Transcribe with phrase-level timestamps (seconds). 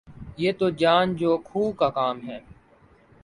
[0.37, 2.39] یہ تو جان جو کھوں کا کام ہے